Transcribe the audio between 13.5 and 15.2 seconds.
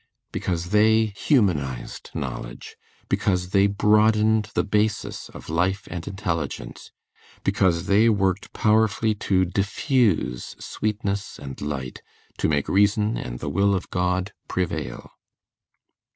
will of God prevail.